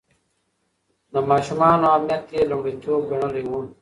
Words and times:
د 1.13 1.15
ماشومانو 1.29 1.85
امنيت 1.95 2.25
يې 2.35 2.41
لومړيتوب 2.51 3.01
ګڼلی 3.11 3.43
و. 3.49 3.51